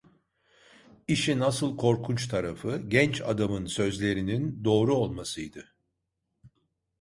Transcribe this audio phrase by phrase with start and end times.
[1.07, 5.73] İşin asıl korkunç tarafı, genç adamın sözlerinin doğru olmasıydı.